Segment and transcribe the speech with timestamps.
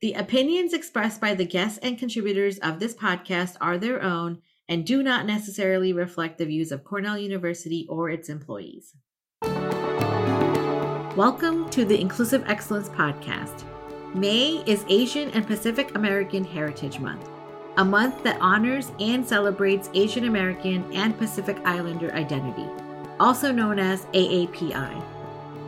[0.00, 4.86] The opinions expressed by the guests and contributors of this podcast are their own and
[4.86, 8.94] do not necessarily reflect the views of Cornell University or its employees.
[11.16, 13.64] Welcome to the Inclusive Excellence Podcast.
[14.14, 17.28] May is Asian and Pacific American Heritage Month,
[17.76, 22.68] a month that honors and celebrates Asian American and Pacific Islander identity,
[23.18, 25.02] also known as AAPI.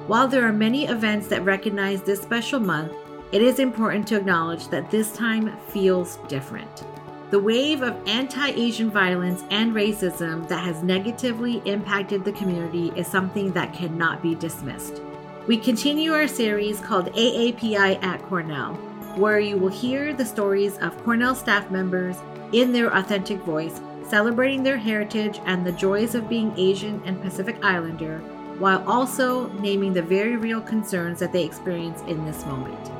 [0.07, 2.93] While there are many events that recognize this special month,
[3.33, 6.85] it is important to acknowledge that this time feels different.
[7.31, 13.07] The wave of anti Asian violence and racism that has negatively impacted the community is
[13.07, 15.01] something that cannot be dismissed.
[15.47, 18.75] We continue our series called AAPI at Cornell,
[19.15, 22.17] where you will hear the stories of Cornell staff members
[22.53, 27.57] in their authentic voice, celebrating their heritage and the joys of being Asian and Pacific
[27.63, 28.19] Islander,
[28.59, 33.00] while also naming the very real concerns that they experience in this moment.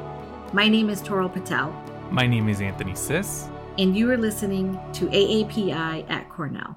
[0.53, 1.71] My name is Toral Patel.
[2.11, 3.49] My name is Anthony Sis.
[3.79, 6.77] And you are listening to AAPI at Cornell.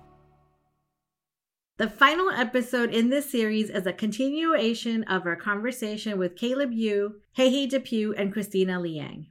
[1.77, 7.15] The final episode in this series is a continuation of our conversation with Caleb Yu,
[7.35, 9.25] Heihei Depew, and Christina Liang.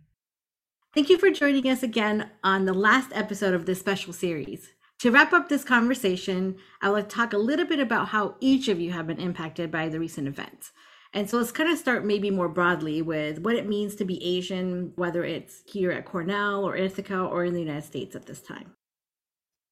[0.92, 4.70] Thank you for joining us again on the last episode of this special series.
[5.02, 8.80] To wrap up this conversation, I will talk a little bit about how each of
[8.80, 10.72] you have been impacted by the recent events.
[11.14, 14.22] And so let's kind of start maybe more broadly with what it means to be
[14.24, 18.41] Asian, whether it's here at Cornell or Ithaca or in the United States at this
[18.41, 18.72] time.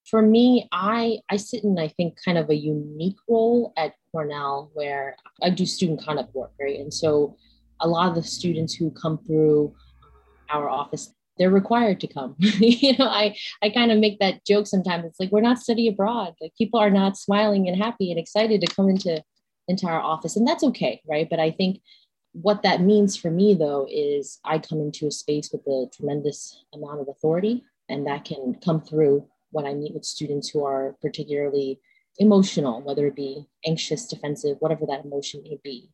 [0.04, 4.70] For me, I I sit in I think kind of a unique role at Cornell
[4.74, 6.80] where I do student conduct work, right?
[6.80, 7.36] And so
[7.80, 9.74] a lot of the students who come through
[10.50, 14.66] our office they're required to come you know i i kind of make that joke
[14.66, 18.18] sometimes it's like we're not study abroad like people are not smiling and happy and
[18.18, 19.22] excited to come into
[19.84, 20.36] our office.
[20.36, 21.28] And that's okay, right?
[21.28, 21.80] But I think
[22.32, 26.64] what that means for me, though, is I come into a space with a tremendous
[26.74, 30.96] amount of authority, and that can come through when I meet with students who are
[31.02, 31.80] particularly
[32.18, 35.90] emotional, whether it be anxious, defensive, whatever that emotion may be.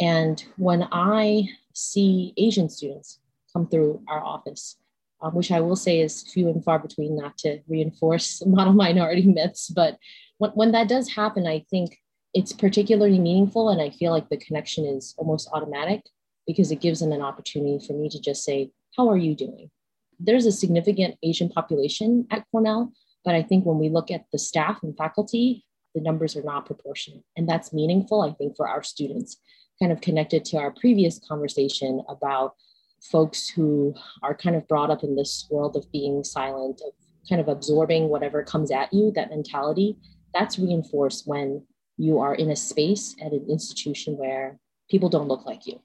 [0.00, 3.20] And when I see Asian students
[3.52, 4.76] come through our office,
[5.20, 9.26] um, which I will say is few and far between, not to reinforce model minority
[9.26, 9.98] myths, but
[10.38, 11.98] when, when that does happen, I think
[12.34, 16.02] it's particularly meaningful and i feel like the connection is almost automatic
[16.46, 19.70] because it gives them an opportunity for me to just say how are you doing?
[20.18, 22.92] There's a significant asian population at cornell
[23.24, 26.66] but i think when we look at the staff and faculty the numbers are not
[26.66, 27.24] proportionate.
[27.36, 29.38] And that's meaningful i think for our students
[29.80, 32.54] kind of connected to our previous conversation about
[33.00, 36.92] folks who are kind of brought up in this world of being silent of
[37.28, 39.96] kind of absorbing whatever comes at you that mentality.
[40.34, 41.64] That's reinforced when
[41.98, 45.80] you are in a space at an institution where people don't look like you,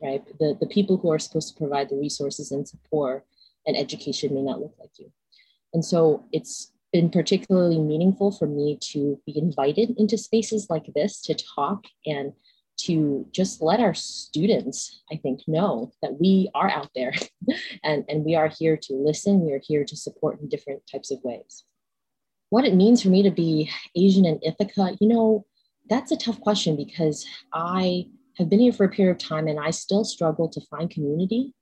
[0.00, 0.22] right?
[0.38, 3.24] The, the people who are supposed to provide the resources and support
[3.66, 5.10] and education may not look like you.
[5.72, 11.20] And so it's been particularly meaningful for me to be invited into spaces like this
[11.22, 12.32] to talk and
[12.76, 17.12] to just let our students, I think, know that we are out there
[17.84, 21.10] and, and we are here to listen, we are here to support in different types
[21.10, 21.64] of ways.
[22.50, 25.46] What it means for me to be Asian in Ithaca, you know,
[25.88, 28.06] that's a tough question because I
[28.38, 31.52] have been here for a period of time and I still struggle to find community.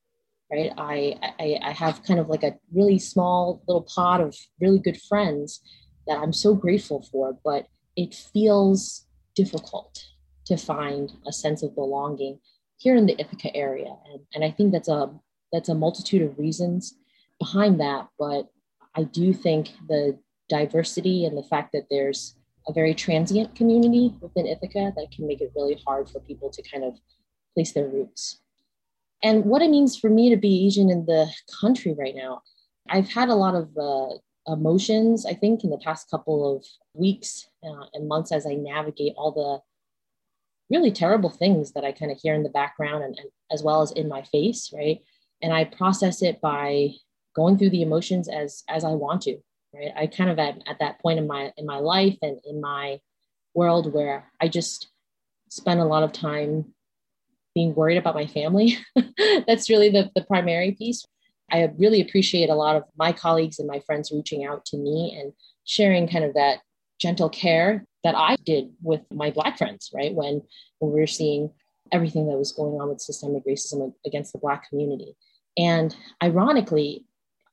[0.50, 0.70] Right.
[0.76, 5.00] I, I, I have kind of like a really small little pod of really good
[5.00, 5.62] friends
[6.06, 10.04] that I'm so grateful for, but it feels difficult
[10.46, 12.38] to find a sense of belonging
[12.76, 13.94] here in the Ithaca area.
[14.12, 15.10] And, and I think that's a
[15.52, 16.94] that's a multitude of reasons
[17.38, 18.08] behind that.
[18.18, 18.48] But
[18.94, 20.18] I do think the
[20.48, 22.36] diversity and the fact that there's
[22.68, 26.62] a very transient community within Ithaca that can make it really hard for people to
[26.62, 26.94] kind of
[27.54, 28.40] place their roots.
[29.22, 32.42] And what it means for me to be Asian in the country right now,
[32.88, 36.64] I've had a lot of uh, emotions, I think, in the past couple of
[36.94, 42.10] weeks uh, and months as I navigate all the really terrible things that I kind
[42.10, 44.98] of hear in the background and, and as well as in my face, right?
[45.40, 46.90] And I process it by
[47.34, 49.38] going through the emotions as as I want to
[49.74, 49.92] right?
[49.96, 53.00] I kind of am at that point in my in my life and in my
[53.54, 54.88] world where i just
[55.50, 56.72] spend a lot of time
[57.54, 58.78] being worried about my family.
[59.46, 61.04] That's really the, the primary piece.
[61.50, 65.14] I really appreciate a lot of my colleagues and my friends reaching out to me
[65.20, 65.34] and
[65.64, 66.60] sharing kind of that
[66.98, 70.14] gentle care that i did with my black friends right?
[70.14, 70.42] When
[70.78, 71.50] when we were seeing
[71.92, 75.14] everything that was going on with systemic racism against the black community.
[75.58, 77.04] And ironically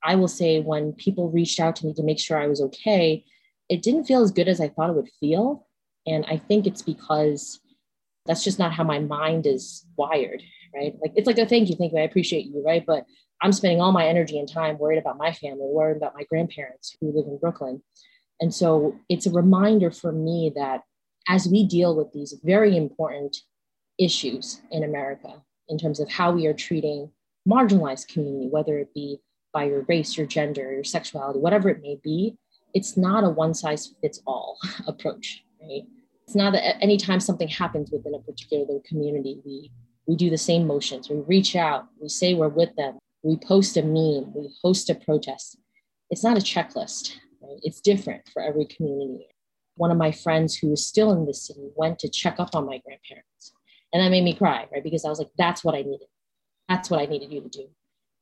[0.02, 3.24] I will say when people reached out to me to make sure I was okay,
[3.68, 5.66] it didn't feel as good as I thought it would feel.
[6.06, 7.60] And I think it's because
[8.26, 10.42] that's just not how my mind is wired,
[10.74, 10.94] right?
[11.00, 12.84] Like it's like a thank you, thank you, I appreciate you, right?
[12.84, 13.04] But
[13.42, 16.96] I'm spending all my energy and time worried about my family, worried about my grandparents
[17.00, 17.82] who live in Brooklyn.
[18.40, 20.82] And so it's a reminder for me that
[21.28, 23.36] as we deal with these very important
[23.98, 27.10] issues in America in terms of how we are treating
[27.48, 29.18] marginalized community, whether it be
[29.52, 32.36] by your race, your gender, your sexuality, whatever it may be,
[32.74, 35.82] it's not a one size fits all approach, right?
[36.24, 39.70] It's not that anytime something happens within a particular community, we
[40.06, 41.08] we do the same motions.
[41.08, 44.94] We reach out, we say we're with them, we post a meme, we host a
[44.94, 45.58] protest.
[46.10, 47.16] It's not a checklist.
[47.40, 47.60] Right?
[47.62, 49.26] It's different for every community.
[49.76, 52.66] One of my friends who is still in this city went to check up on
[52.66, 53.52] my grandparents.
[53.92, 54.84] And that made me cry, right?
[54.84, 56.08] Because I was like, that's what I needed.
[56.68, 57.68] That's what I needed you to do.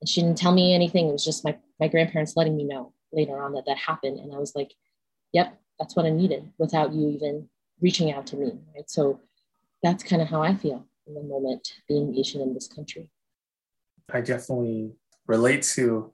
[0.01, 1.09] And she didn't tell me anything.
[1.09, 4.19] It was just my, my grandparents letting me know later on that that happened.
[4.19, 4.73] And I was like,
[5.33, 7.49] yep, that's what I needed without you even
[7.81, 8.89] reaching out to me, right?
[8.89, 9.21] So
[9.83, 13.11] that's kind of how I feel in the moment being Asian in this country.
[14.13, 14.93] I definitely
[15.27, 16.13] relate to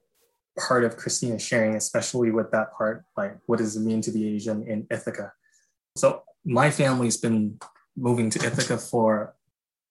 [0.57, 4.35] part of Christina sharing, especially with that part, like what does it mean to be
[4.35, 5.33] Asian in Ithaca?
[5.95, 7.59] So my family's been
[7.97, 9.35] moving to Ithaca for,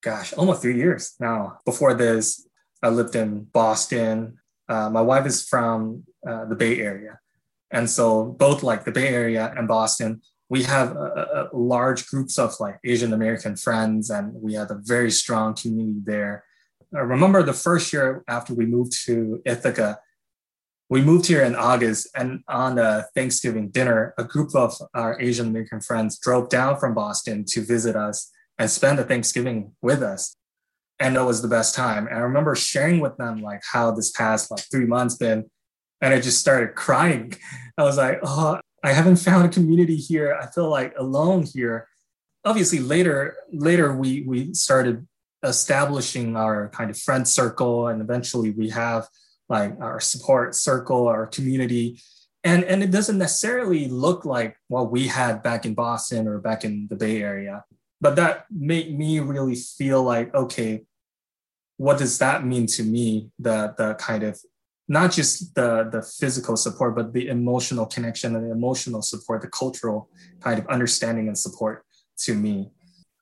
[0.01, 1.59] gosh, almost three years now.
[1.65, 2.44] Before this,
[2.85, 4.37] I lived in Boston.
[4.69, 7.19] Uh, my wife is from uh, the Bay Area.
[7.71, 12.37] And so both like the Bay Area and Boston, we have a, a large groups
[12.37, 16.43] of like Asian American friends, and we had a very strong community there.
[16.93, 19.99] I remember the first year after we moved to Ithaca,
[20.87, 25.47] we moved here in August, and on a Thanksgiving dinner, a group of our Asian
[25.47, 30.37] American friends drove down from Boston to visit us and spend the Thanksgiving with us.
[30.99, 32.07] And it was the best time.
[32.07, 35.49] And I remember sharing with them like how this past like three months been,
[36.01, 37.33] and I just started crying.
[37.77, 40.37] I was like, oh, I haven't found a community here.
[40.39, 41.87] I feel like alone here.
[42.45, 45.05] Obviously, later, later we we started
[45.43, 49.07] establishing our kind of friend circle, and eventually we have
[49.49, 51.99] like our support circle, our community.
[52.43, 56.63] And, and it doesn't necessarily look like what we had back in Boston or back
[56.63, 57.63] in the Bay Area.
[58.01, 60.83] But that made me really feel like, okay,
[61.77, 63.31] what does that mean to me?
[63.39, 64.39] The, the kind of
[64.87, 69.47] not just the, the physical support, but the emotional connection and the emotional support, the
[69.47, 70.09] cultural
[70.41, 71.83] kind of understanding and support
[72.19, 72.71] to me.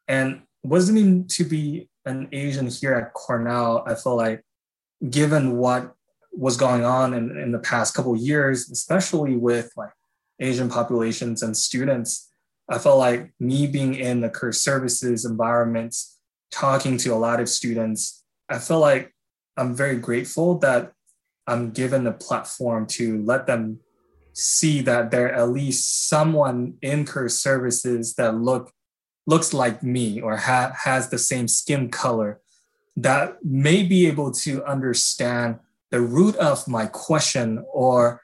[0.07, 3.83] And what does it mean to be an Asian here at Cornell?
[3.87, 4.43] I feel like
[5.09, 5.93] given what
[6.33, 9.91] was going on in, in the past couple years, especially with like
[10.39, 12.32] Asian populations and students,
[12.69, 15.95] I felt like me being in the career services environment,
[16.51, 19.13] talking to a lot of students, I feel like
[19.57, 20.93] I'm very grateful that
[21.47, 23.79] I'm given the platform to let them
[24.33, 28.71] see that there at least someone in career services that look
[29.25, 32.41] looks like me or ha- has the same skin color
[32.97, 35.59] that may be able to understand
[35.91, 38.21] the root of my question or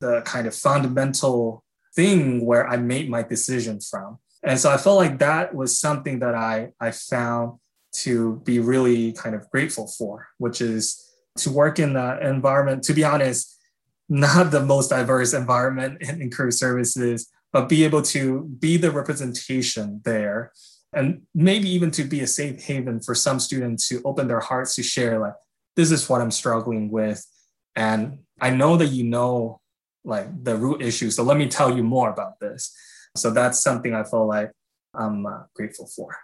[0.00, 1.62] the kind of fundamental
[1.94, 4.18] thing where I made my decision from.
[4.42, 7.58] And so I felt like that was something that I, I found
[7.92, 11.04] to be really kind of grateful for, which is
[11.38, 13.58] to work in the environment, to be honest,
[14.08, 18.90] not the most diverse environment in, in career services, but be able to be the
[18.90, 20.52] representation there
[20.92, 24.74] and maybe even to be a safe haven for some students to open their hearts
[24.74, 25.34] to share like
[25.76, 27.24] this is what I'm struggling with.
[27.76, 29.59] And I know that you know
[30.04, 31.10] like the root issue.
[31.10, 32.74] So let me tell you more about this.
[33.16, 34.50] So that's something I feel like
[34.94, 36.16] I'm uh, grateful for.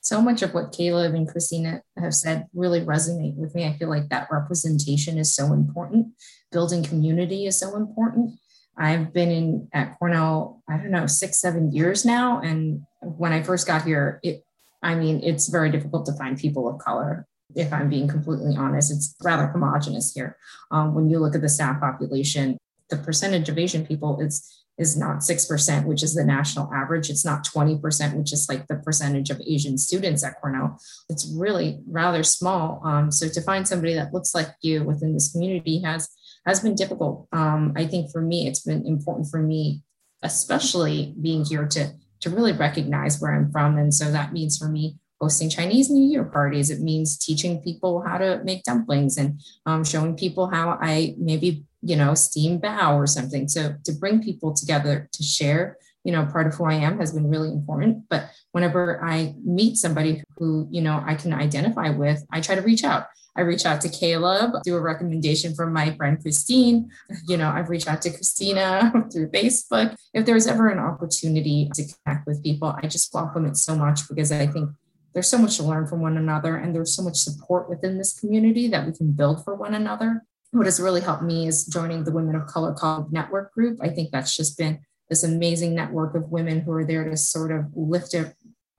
[0.00, 3.64] So much of what Caleb and Christina have said really resonate with me.
[3.64, 6.08] I feel like that representation is so important.
[6.52, 8.38] Building community is so important.
[8.76, 12.40] I've been in at Cornell, I don't know, six, seven years now.
[12.40, 14.44] And when I first got here, it
[14.82, 18.92] I mean, it's very difficult to find people of color if I'm being completely honest.
[18.92, 20.36] It's rather homogenous here.
[20.70, 22.58] Um, when you look at the staff population,
[22.90, 27.08] the percentage of Asian people is is not 6%, which is the national average.
[27.08, 30.80] It's not 20%, which is like the percentage of Asian students at Cornell.
[31.08, 32.82] It's really rather small.
[32.84, 36.08] Um, so to find somebody that looks like you within this community has
[36.44, 37.28] has been difficult.
[37.32, 39.82] Um, I think for me, it's been important for me,
[40.22, 43.78] especially being here to to really recognize where I'm from.
[43.78, 46.68] And so that means for me hosting Chinese New Year parties.
[46.68, 51.64] It means teaching people how to make dumplings and um, showing people how I maybe,
[51.80, 53.48] you know, steam bao or something.
[53.48, 57.12] So to bring people together to share, you know, part of who I am has
[57.12, 58.04] been really important.
[58.10, 62.60] But whenever I meet somebody who, you know, I can identify with, I try to
[62.60, 63.06] reach out.
[63.34, 66.90] I reach out to Caleb, do a recommendation from my friend Christine.
[67.26, 69.96] You know, I've reached out to Christina through Facebook.
[70.12, 74.06] If there's ever an opportunity to connect with people, I just welcome it so much
[74.08, 74.70] because I think
[75.14, 78.18] there's so much to learn from one another and there's so much support within this
[78.18, 80.22] community that we can build for one another.
[80.50, 83.78] What has really helped me is joining the women of color colleague network group.
[83.80, 87.52] I think that's just been this amazing network of women who are there to sort
[87.52, 88.14] of lift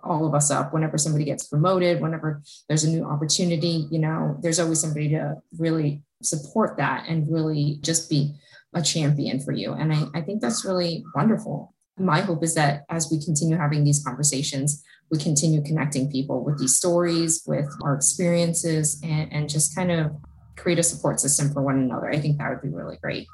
[0.04, 4.38] all of us up whenever somebody gets promoted whenever there's a new opportunity you know
[4.40, 8.36] there's always somebody to really support that and really just be
[8.74, 9.74] a champion for you.
[9.74, 11.74] And I, I think that's really wonderful.
[11.98, 16.60] My hope is that as we continue having these conversations we continue connecting people with
[16.60, 20.12] these stories, with our experiences, and, and just kind of
[20.56, 22.10] create a support system for one another.
[22.10, 23.28] I think that would be really great.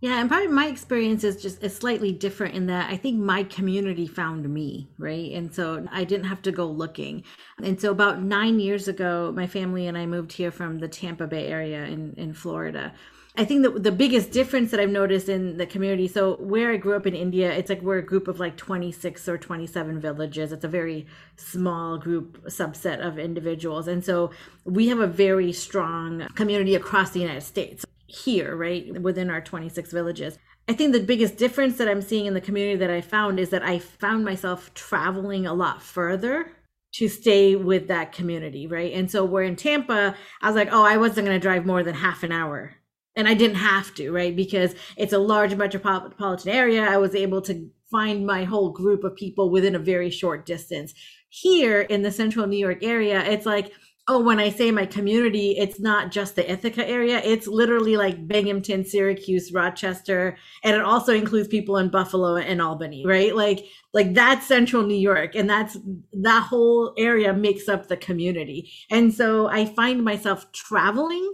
[0.00, 3.44] Yeah, and probably my experience is just is slightly different in that I think my
[3.44, 5.30] community found me, right?
[5.32, 7.22] And so I didn't have to go looking.
[7.62, 11.26] And so about nine years ago, my family and I moved here from the Tampa
[11.26, 12.94] Bay area in, in Florida.
[13.40, 16.76] I think that the biggest difference that I've noticed in the community, so where I
[16.76, 20.52] grew up in India, it's like we're a group of like 26 or 27 villages.
[20.52, 21.06] It's a very
[21.36, 23.88] small group subset of individuals.
[23.88, 24.30] And so
[24.66, 29.90] we have a very strong community across the United States here, right, within our 26
[29.90, 30.38] villages.
[30.68, 33.48] I think the biggest difference that I'm seeing in the community that I found is
[33.48, 36.52] that I found myself traveling a lot further
[36.92, 38.92] to stay with that community, right?
[38.92, 40.14] And so we're in Tampa.
[40.42, 42.74] I was like, oh, I wasn't going to drive more than half an hour
[43.16, 44.34] and I didn't have to, right?
[44.34, 46.84] Because it's a large metropolitan area.
[46.84, 50.94] I was able to find my whole group of people within a very short distance.
[51.28, 53.72] Here in the central New York area, it's like,
[54.08, 57.20] oh, when I say my community, it's not just the Ithaca area.
[57.22, 63.04] It's literally like Binghamton, Syracuse, Rochester, and it also includes people in Buffalo and Albany,
[63.06, 63.36] right?
[63.36, 65.78] Like, like that's central New York, and that's
[66.12, 68.72] that whole area makes up the community.
[68.90, 71.32] And so I find myself traveling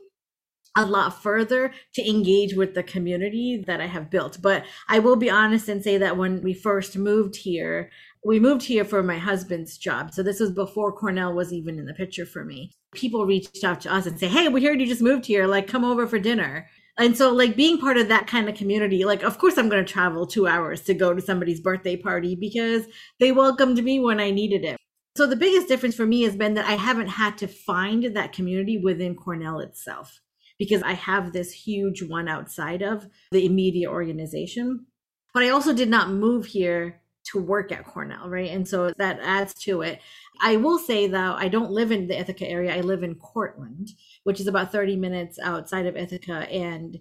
[0.76, 4.38] a lot further to engage with the community that I have built.
[4.40, 7.90] But I will be honest and say that when we first moved here,
[8.24, 10.12] we moved here for my husband's job.
[10.12, 12.72] So this was before Cornell was even in the picture for me.
[12.92, 15.46] People reached out to us and say, Hey, we heard you just moved here.
[15.46, 16.68] Like, come over for dinner.
[16.98, 19.84] And so, like, being part of that kind of community, like, of course, I'm going
[19.84, 22.86] to travel two hours to go to somebody's birthday party because
[23.20, 24.78] they welcomed me when I needed it.
[25.14, 28.32] So, the biggest difference for me has been that I haven't had to find that
[28.32, 30.20] community within Cornell itself
[30.58, 34.86] because I have this huge one outside of the immediate organization.
[35.34, 38.50] But I also did not move here to work at Cornell, right?
[38.50, 40.00] And so that adds to it.
[40.40, 42.74] I will say though, I don't live in the Ithaca area.
[42.74, 43.90] I live in Cortland,
[44.24, 46.50] which is about 30 minutes outside of Ithaca.
[46.50, 46.98] And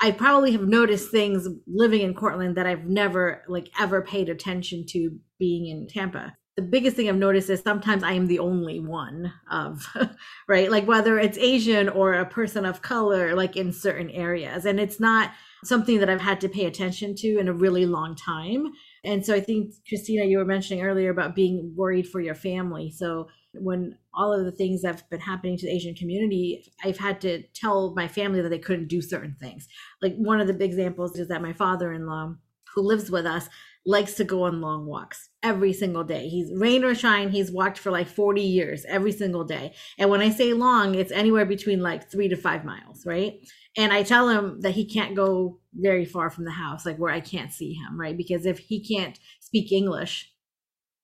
[0.00, 4.84] I probably have noticed things living in Cortland that I've never like ever paid attention
[4.88, 8.78] to being in Tampa the biggest thing I've noticed is sometimes I am the only
[8.78, 9.86] one of,
[10.48, 10.70] right?
[10.70, 14.66] Like whether it's Asian or a person of color, like in certain areas.
[14.66, 15.32] And it's not
[15.64, 18.72] something that I've had to pay attention to in a really long time.
[19.04, 22.90] And so I think, Christina, you were mentioning earlier about being worried for your family.
[22.90, 26.98] So when all of the things that have been happening to the Asian community, I've
[26.98, 29.68] had to tell my family that they couldn't do certain things.
[30.02, 32.34] Like one of the big examples is that my father in law,
[32.74, 33.48] who lives with us,
[33.84, 36.28] likes to go on long walks every single day.
[36.28, 39.74] He's rain or shine, he's walked for like 40 years every single day.
[39.98, 43.34] And when I say long, it's anywhere between like three to five miles, right?
[43.76, 47.12] And I tell him that he can't go very far from the house, like where
[47.12, 48.16] I can't see him, right?
[48.16, 50.30] Because if he can't speak English,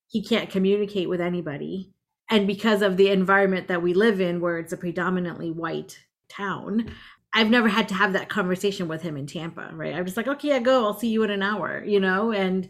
[0.06, 1.92] he can't communicate with anybody.
[2.30, 6.92] And because of the environment that we live in, where it's a predominantly white town,
[7.34, 9.94] I've never had to have that conversation with him in Tampa, right?
[9.94, 12.68] I'm just like, okay, I go, I'll see you in an hour, you know, and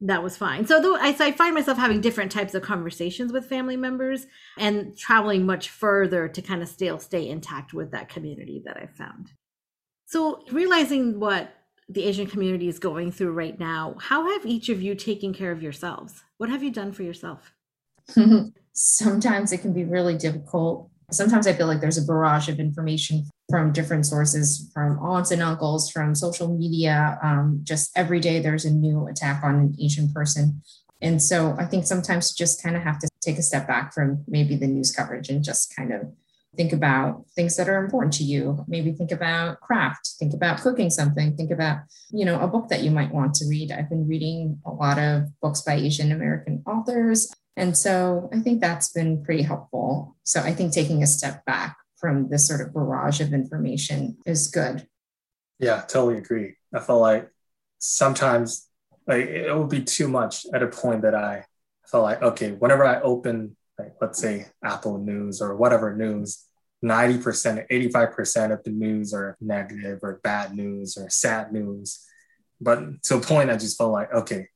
[0.00, 0.66] that was fine.
[0.66, 4.26] So though I, so I find myself having different types of conversations with family members
[4.58, 8.86] and traveling much further to kind of still stay intact with that community that I
[8.86, 9.30] found.
[10.06, 11.54] So realizing what
[11.88, 15.52] the Asian community is going through right now, how have each of you taken care
[15.52, 16.22] of yourselves?
[16.38, 17.52] What have you done for yourself?
[18.72, 20.90] Sometimes it can be really difficult.
[21.10, 25.42] Sometimes I feel like there's a barrage of information from different sources, from aunts and
[25.42, 27.18] uncles, from social media.
[27.22, 30.62] Um, just every day there's a new attack on an Asian person.
[31.02, 33.92] And so I think sometimes you just kind of have to take a step back
[33.92, 36.02] from maybe the news coverage and just kind of
[36.56, 38.64] think about things that are important to you.
[38.66, 41.78] Maybe think about craft, think about cooking something, think about,
[42.10, 43.72] you know, a book that you might want to read.
[43.72, 47.30] I've been reading a lot of books by Asian American authors.
[47.56, 50.16] And so I think that's been pretty helpful.
[50.22, 54.48] So I think taking a step back from this sort of barrage of information is
[54.48, 54.86] good.
[55.58, 56.56] Yeah, totally agree.
[56.74, 57.30] I felt like
[57.78, 58.68] sometimes
[59.06, 61.44] like it would be too much at a point that I
[61.86, 66.44] felt like, okay, whenever I open, like let's say Apple News or whatever news,
[66.84, 72.04] 90%, 85% of the news are negative or bad news or sad news.
[72.60, 74.48] But to a point, I just felt like, okay,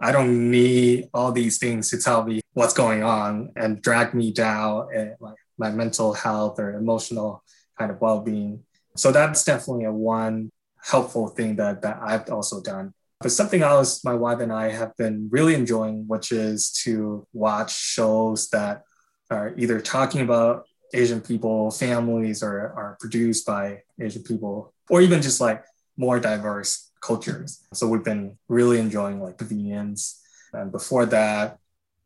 [0.00, 4.32] I don't need all these things to tell me what's going on and drag me
[4.32, 7.42] down and like my mental health or emotional
[7.78, 8.64] kind of well-being.
[8.96, 10.50] So that's definitely a one
[10.82, 12.94] helpful thing that, that I've also done.
[13.20, 17.74] But something else my wife and I have been really enjoying, which is to watch
[17.74, 18.82] shows that
[19.30, 25.20] are either talking about Asian people, families, or are produced by Asian people, or even
[25.20, 25.64] just like
[25.96, 27.66] more diverse cultures.
[27.72, 30.20] So we've been really enjoying like Pavilions.
[30.52, 31.58] And before that,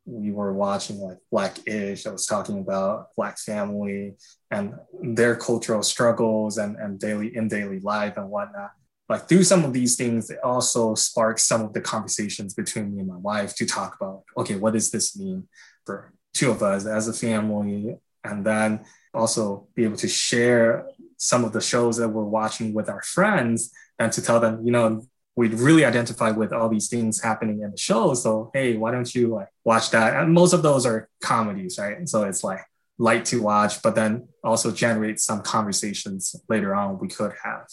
[0.05, 4.15] we were watching like Black-ish that was talking about Black family
[4.49, 8.71] and their cultural struggles and, and daily in daily life and whatnot.
[9.07, 12.99] Like through some of these things, it also sparks some of the conversations between me
[12.99, 15.47] and my wife to talk about, okay, what does this mean
[15.85, 17.97] for two of us as a family?
[18.23, 22.89] And then also be able to share some of the shows that we're watching with
[22.89, 25.03] our friends and to tell them, you know,
[25.41, 28.13] we really identify with all these things happening in the show.
[28.13, 30.15] So hey, why don't you like watch that?
[30.15, 32.07] And most of those are comedies, right?
[32.07, 32.61] So it's like
[32.99, 37.65] light to watch, but then also generate some conversations later on we could have.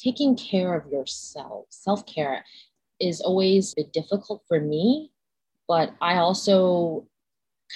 [0.00, 2.44] Taking care of yourself, self care,
[2.98, 5.12] is always difficult for me,
[5.68, 7.06] but I also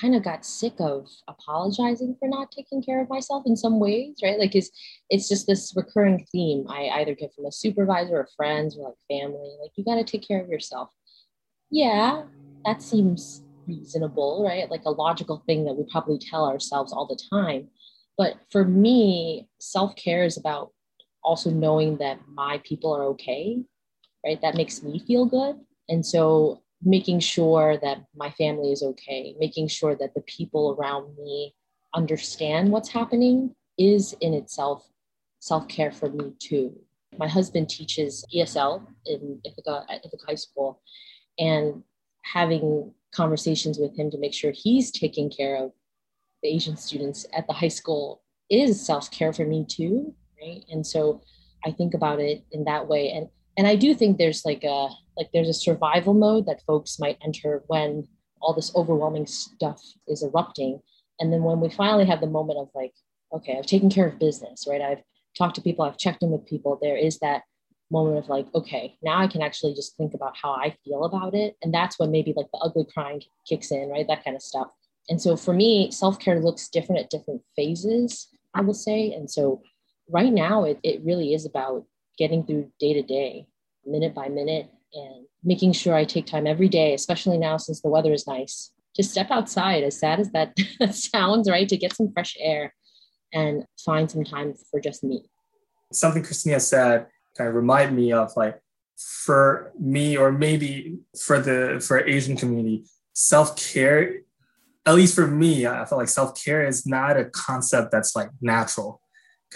[0.00, 4.16] kind of got sick of apologizing for not taking care of myself in some ways,
[4.22, 4.38] right?
[4.38, 4.70] Like it's
[5.10, 8.94] it's just this recurring theme I either get from a supervisor or friends or like
[9.20, 9.56] family.
[9.60, 10.90] Like you got to take care of yourself.
[11.70, 12.24] Yeah,
[12.64, 14.70] that seems reasonable, right?
[14.70, 17.68] Like a logical thing that we probably tell ourselves all the time.
[18.18, 20.72] But for me, self care is about
[21.22, 23.58] also knowing that my people are okay,
[24.24, 24.40] right?
[24.42, 25.56] That makes me feel good.
[25.88, 31.16] And so making sure that my family is okay, making sure that the people around
[31.16, 31.54] me
[31.94, 34.86] understand what's happening is in itself
[35.40, 36.74] self care for me too.
[37.18, 40.82] My husband teaches ESL in Ithaca at Ithaca High School,
[41.38, 41.82] and
[42.24, 45.72] having conversations with him to make sure he's taking care of
[46.42, 50.64] the Asian students at the high school is self care for me too, right?
[50.70, 51.22] And so
[51.64, 54.88] I think about it in that way, and and I do think there's like a
[55.16, 58.06] like there's a survival mode that folks might enter when
[58.40, 60.80] all this overwhelming stuff is erupting.
[61.18, 62.92] And then when we finally have the moment of like
[63.32, 64.80] okay i've taken care of business right?
[64.80, 65.02] I've
[65.36, 66.78] talked to people i've checked in with people.
[66.80, 67.42] There is that
[67.90, 71.34] moment of like okay now i can actually just think about how i feel about
[71.34, 71.56] it.
[71.62, 74.06] And that's when maybe like the ugly crying kicks in right?
[74.06, 74.68] That kind of stuff.
[75.08, 79.12] And so for me self-care looks different at different phases i will say.
[79.12, 79.62] And so
[80.10, 81.84] right now it, it really is about
[82.16, 83.46] getting through day to day
[83.84, 87.88] minute by minute and making sure I take time every day, especially now since the
[87.88, 90.54] weather is nice, to step outside, as sad as that
[90.92, 91.68] sounds, right?
[91.68, 92.74] To get some fresh air
[93.32, 95.24] and find some time for just me.
[95.92, 98.58] Something Christina said kind of remind me of like
[98.96, 104.20] for me or maybe for the for Asian community, self-care,
[104.86, 109.02] at least for me, I feel like self-care is not a concept that's like natural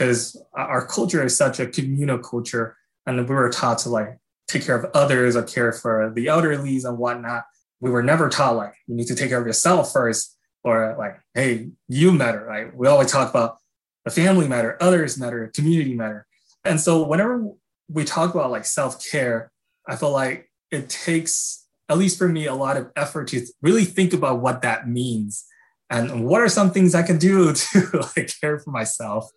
[0.00, 4.16] because our culture is such a communal culture and we were taught to like
[4.48, 7.44] take care of others or care for the elderlies and whatnot.
[7.80, 11.20] We were never taught like you need to take care of yourself first, or like,
[11.34, 12.42] hey, you matter.
[12.42, 12.74] Right?
[12.74, 13.58] We always talk about
[14.06, 16.26] the family matter, others matter, community matter.
[16.64, 17.46] And so whenever
[17.90, 19.52] we talk about like self-care,
[19.86, 23.84] I feel like it takes, at least for me, a lot of effort to really
[23.84, 25.44] think about what that means
[25.90, 29.30] and what are some things I can do to like care for myself.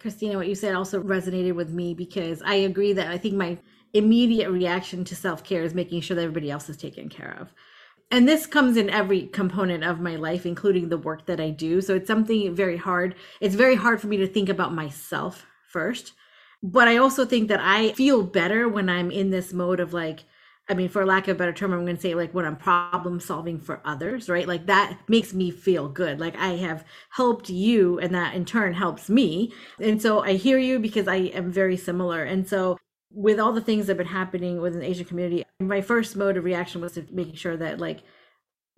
[0.00, 3.58] Christina, what you said also resonated with me because I agree that I think my
[3.92, 7.52] immediate reaction to self care is making sure that everybody else is taken care of.
[8.10, 11.80] And this comes in every component of my life, including the work that I do.
[11.80, 13.16] So it's something very hard.
[13.40, 16.12] It's very hard for me to think about myself first.
[16.62, 20.24] But I also think that I feel better when I'm in this mode of like,
[20.68, 22.56] I mean, for lack of a better term, I'm going to say like when I'm
[22.56, 24.46] problem solving for others, right?
[24.46, 26.20] Like that makes me feel good.
[26.20, 29.52] Like I have helped you and that in turn helps me.
[29.80, 32.22] And so I hear you because I am very similar.
[32.22, 32.76] And so
[33.10, 36.36] with all the things that have been happening within the Asian community, my first mode
[36.36, 38.02] of reaction was to making sure that like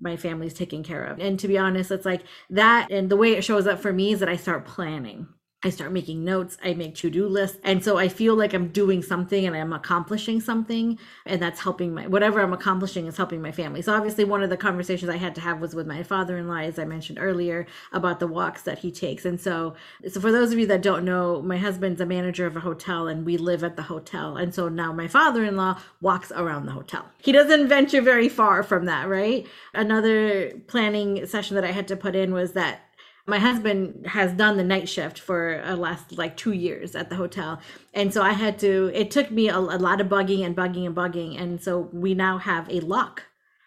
[0.00, 1.18] my family's taken care of.
[1.18, 4.12] And to be honest, it's like that and the way it shows up for me
[4.12, 5.26] is that I start planning.
[5.62, 7.58] I start making notes, I make to do lists.
[7.62, 10.98] And so I feel like I'm doing something and I'm accomplishing something.
[11.26, 13.82] And that's helping my, whatever I'm accomplishing is helping my family.
[13.82, 16.48] So obviously, one of the conversations I had to have was with my father in
[16.48, 19.26] law, as I mentioned earlier, about the walks that he takes.
[19.26, 19.74] And so,
[20.08, 23.06] so for those of you that don't know, my husband's a manager of a hotel
[23.06, 24.38] and we live at the hotel.
[24.38, 27.04] And so now my father in law walks around the hotel.
[27.18, 29.46] He doesn't venture very far from that, right?
[29.74, 32.80] Another planning session that I had to put in was that
[33.30, 37.16] my husband has done the night shift for a last like two years at the
[37.16, 37.60] hotel.
[37.94, 40.86] And so i had to it took me a, a lot of bugging and bugging
[40.86, 41.40] and bugging.
[41.40, 43.22] And so we now have a lock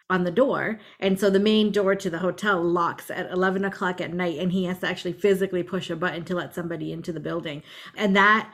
[0.09, 0.79] on the door.
[0.99, 4.37] And so the main door to the hotel locks at 11 o'clock at night.
[4.37, 7.63] And he has to actually physically push a button to let somebody into the building.
[7.95, 8.53] And that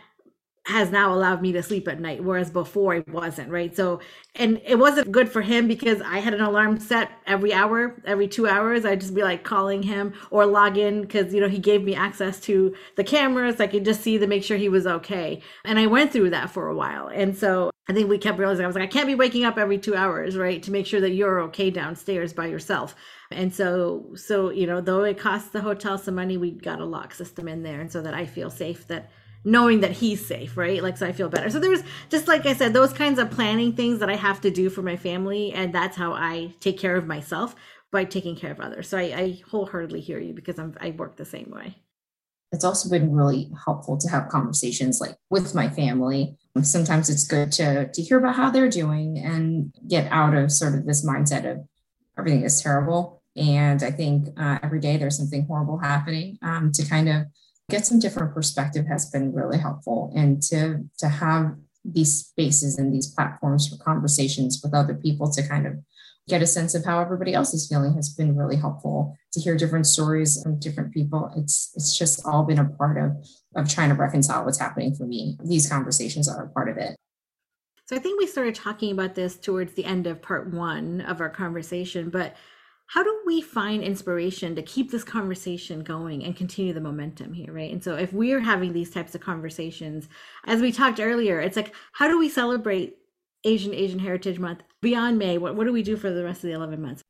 [0.65, 3.75] has now allowed me to sleep at night whereas before it wasn't right?
[3.75, 3.99] So
[4.35, 8.27] and it wasn't good for him because i had an alarm set every hour every
[8.27, 8.85] two hours.
[8.85, 11.95] I'd just be like calling him or log in because you know he gave me
[11.95, 13.59] access to the cameras.
[13.59, 15.41] I could just see to make sure he was okay.
[15.65, 17.07] And i went through that for a while.
[17.07, 19.57] And so i think we kept realizing i was like i can't be waking up
[19.57, 22.95] every two hours right to make sure that you're okay downstairs by yourself.
[23.31, 26.85] And so so you know though it costs the hotel some money we got a
[26.85, 29.09] lock system in there and so that i feel safe that
[29.43, 30.83] knowing that he's safe, right?
[30.83, 31.49] Like, so I feel better.
[31.49, 34.51] So there's just like I said, those kinds of planning things that I have to
[34.51, 37.55] do for my family, and that's how I take care of myself
[37.91, 38.87] by taking care of others.
[38.87, 41.75] So I, I wholeheartedly hear you because I'm I work the same way.
[42.51, 46.37] It's also been really helpful to have conversations like with my family.
[46.61, 50.75] Sometimes it's good to to hear about how they're doing and get out of sort
[50.75, 51.65] of this mindset of
[52.17, 53.21] everything is terrible.
[53.35, 57.27] And I think uh, every day there's something horrible happening um, to kind of
[57.69, 60.11] get some different perspective has been really helpful.
[60.15, 61.55] And to to have
[61.85, 65.73] these spaces and these platforms for conversations with other people to kind of
[66.27, 69.15] get a sense of how everybody else is feeling has been really helpful.
[69.33, 73.11] To hear different stories from different people it's it's just all been a part of
[73.55, 75.37] of trying to reconcile what's happening for me.
[75.43, 76.95] These conversations are a part of it.
[77.85, 81.21] So i think we started talking about this towards the end of part one of
[81.21, 82.35] our conversation but
[82.89, 87.53] how do we find inspiration to keep this conversation going and continue the momentum here
[87.53, 87.71] right?
[87.71, 90.09] And so if we're having these types of conversations
[90.45, 92.97] as we talked earlier it's like how do we celebrate
[93.45, 95.37] asian asian heritage month beyond may?
[95.37, 97.03] What, what do we do for the rest of the 11 months?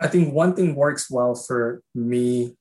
[0.00, 2.56] I think one thing works well for me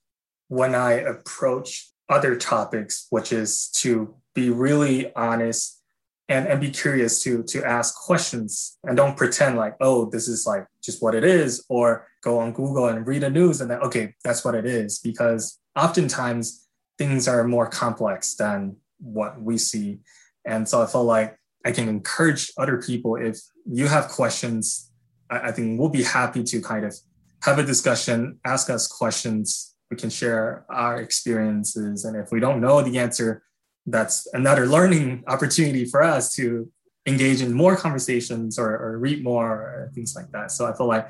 [0.47, 5.82] when i approach other topics which is to be really honest
[6.27, 10.45] and, and be curious to to ask questions and don't pretend like oh this is
[10.47, 13.79] like just what it is or go on google and read the news and then
[13.79, 14.99] okay that's what it is.
[14.99, 19.99] Because oftentimes things are more complex than what we see.
[20.45, 24.91] And so i feel like i can encourage other people if you have questions
[25.29, 26.95] I, I think we'll be happy to kind of
[27.43, 29.75] have a discussion ask us questions.
[29.91, 32.05] We can share our experiences.
[32.05, 33.43] And if we don't know the answer
[33.86, 36.71] that's another learning opportunity for us to
[37.06, 40.52] engage in more conversations or, or read more or things like that.
[40.52, 41.10] So I feel like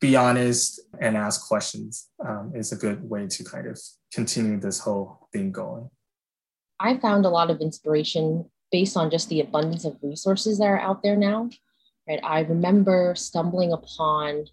[0.00, 3.80] be honest and ask questions um, is a good way to kind of
[4.12, 5.88] continue this whole thing going.
[6.80, 10.80] I found a lot of inspiration based on just the abundance of resources that are
[10.80, 11.48] out there now.
[12.08, 12.20] Right.
[12.24, 14.46] I remember stumbling upon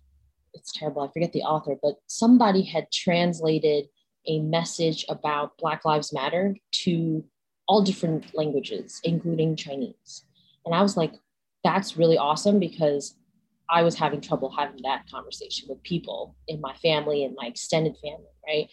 [0.53, 3.85] it's terrible, I forget the author, but somebody had translated
[4.27, 7.23] a message about Black Lives Matter to
[7.69, 10.25] all different languages, including Chinese.
[10.65, 11.13] And I was like,
[11.63, 13.15] that's really awesome because
[13.69, 17.95] I was having trouble having that conversation with people in my family and my extended
[18.01, 18.67] family, right?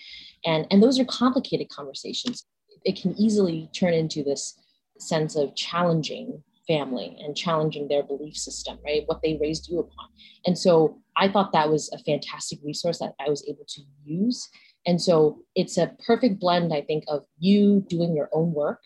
[0.47, 2.47] And and those are complicated conversations.
[2.85, 4.59] It can easily turn into this
[4.99, 9.03] sense of challenging family and challenging their belief system, right?
[9.05, 10.09] What they raised you upon.
[10.47, 14.49] And so I thought that was a fantastic resource that I was able to use
[14.87, 18.81] and so it's a perfect blend, I think, of you doing your own work,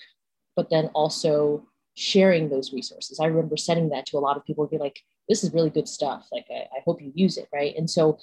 [0.56, 3.20] but then also sharing those resources.
[3.20, 5.88] I remember sending that to a lot of people, be like, this is really good
[5.88, 6.26] stuff.
[6.32, 7.48] Like, I, I hope you use it.
[7.52, 7.74] Right.
[7.76, 8.18] And so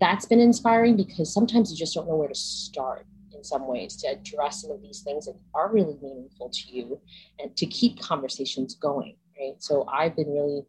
[0.00, 3.96] that's been inspiring because sometimes you just don't know where to start in some ways
[3.96, 7.00] to address some of these things that are really meaningful to you
[7.38, 9.16] and to keep conversations going.
[9.40, 9.54] Right.
[9.60, 10.62] So I've been really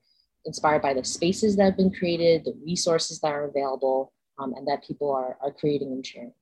[0.46, 4.68] inspired by the spaces that have been created, the resources that are available, um, and
[4.68, 6.34] that people are, are creating and sharing.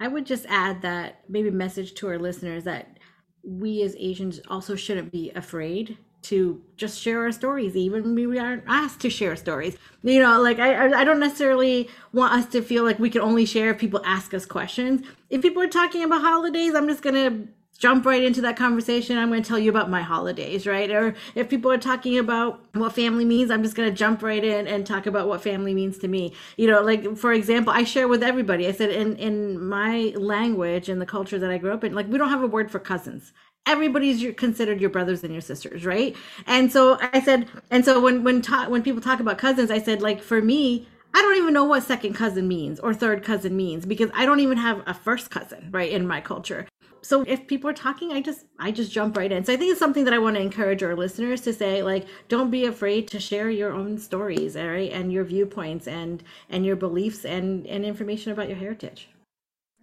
[0.00, 2.98] I would just add that maybe message to our listeners that
[3.42, 8.38] we as Asians also shouldn't be afraid to just share our stories, even when we
[8.38, 9.76] aren't asked to share stories.
[10.02, 13.46] You know, like I, I don't necessarily want us to feel like we can only
[13.46, 15.06] share if people ask us questions.
[15.30, 17.46] If people are talking about holidays, I'm just gonna
[17.78, 19.16] jump right into that conversation.
[19.16, 20.90] I'm going to tell you about my holidays, right?
[20.90, 24.44] Or if people are talking about what family means, I'm just going to jump right
[24.44, 26.34] in and talk about what family means to me.
[26.56, 28.66] You know, like for example, I share with everybody.
[28.66, 32.08] I said in in my language and the culture that I grew up in, like
[32.08, 33.32] we don't have a word for cousins
[33.66, 38.24] everybody's considered your brothers and your sisters right and so i said and so when
[38.24, 41.54] when ta- when people talk about cousins i said like for me I don't even
[41.54, 44.92] know what second cousin means or third cousin means because I don't even have a
[44.92, 46.68] first cousin, right, in my culture
[47.08, 49.70] so if people are talking i just i just jump right in so i think
[49.70, 53.08] it's something that i want to encourage our listeners to say like don't be afraid
[53.08, 57.84] to share your own stories right and your viewpoints and and your beliefs and and
[57.84, 59.08] information about your heritage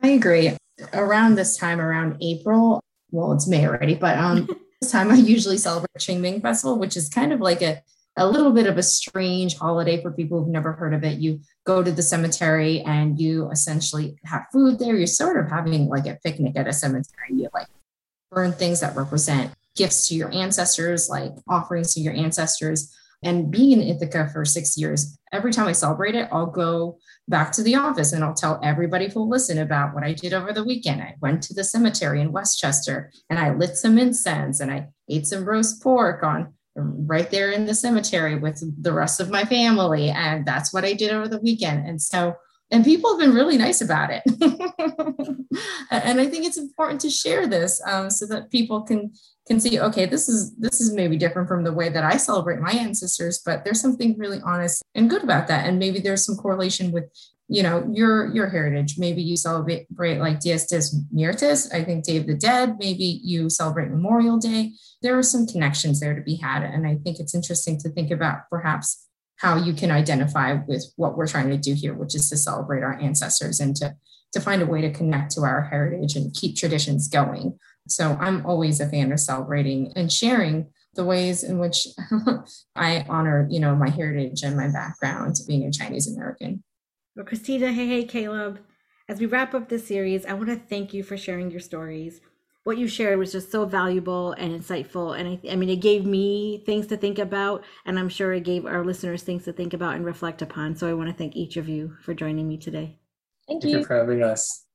[0.05, 0.55] I agree.
[0.93, 4.47] Around this time, around April, well, it's May already, but um,
[4.81, 7.81] this time I usually celebrate Qingming Festival, which is kind of like a
[8.17, 11.19] a little bit of a strange holiday for people who've never heard of it.
[11.19, 14.95] You go to the cemetery and you essentially have food there.
[14.95, 17.31] You're sort of having like a picnic at a cemetery.
[17.31, 17.67] You like
[18.31, 22.93] burn things that represent gifts to your ancestors, like offerings to your ancestors.
[23.23, 26.97] And being in Ithaca for six years, every time I celebrate it, I'll go
[27.27, 30.53] back to the office and I'll tell everybody who'll listen about what I did over
[30.53, 31.01] the weekend.
[31.01, 35.25] I went to the cemetery in Westchester and I lit some incense and I ate
[35.25, 40.09] some roast pork on right there in the cemetery with the rest of my family.
[40.09, 41.87] And that's what I did over the weekend.
[41.87, 42.35] And so,
[42.71, 44.23] and people have been really nice about it.
[45.91, 49.13] and I think it's important to share this um, so that people can
[49.47, 52.59] can see, okay, this is this is maybe different from the way that I celebrate
[52.59, 55.67] my ancestors, but there's something really honest and good about that.
[55.67, 57.05] And maybe there's some correlation with
[57.47, 58.97] you know your your heritage.
[58.97, 60.81] Maybe you celebrate like dias de
[61.11, 64.73] muertos i think day of the dead maybe you celebrate memorial day.
[65.01, 68.11] There are some connections there to be had and i think it's interesting to think
[68.11, 72.29] about perhaps how you can identify with what we're trying to do here which is
[72.29, 73.95] to celebrate our ancestors and to
[74.33, 77.57] to find a way to connect to our heritage and keep traditions going.
[77.87, 81.87] So i'm always a fan of celebrating and sharing the ways in which
[82.75, 86.63] i honor you know my heritage and my background being a chinese american
[87.15, 88.59] well, Christina, Heihei, Caleb.
[89.07, 92.21] As we wrap up this series, I want to thank you for sharing your stories.
[92.63, 95.17] What you shared was just so valuable and insightful.
[95.17, 98.43] And I, I mean, it gave me things to think about, and I'm sure it
[98.43, 100.75] gave our listeners things to think about and reflect upon.
[100.75, 102.97] So I want to thank each of you for joining me today.
[103.47, 103.79] Thank, Thank you.
[103.79, 104.65] you for having us.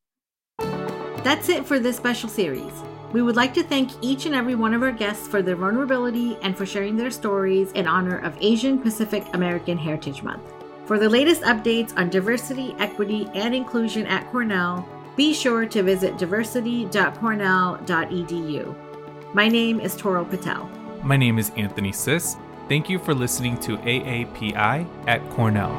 [1.25, 2.73] That's it for this special series.
[3.13, 6.39] We would like to thank each and every one of our guests for their vulnerability
[6.43, 10.60] and for sharing their stories in honor of Asian Pacific American Heritage Month.
[10.91, 16.19] For the latest updates on diversity, equity, and inclusion at Cornell, be sure to visit
[16.19, 18.75] diversity.cornell.edu.
[19.33, 20.69] My name is Toral Patel.
[21.05, 22.37] My name is Anthony Sis.
[22.69, 25.71] Thank you for listening to AAPI at Cornell.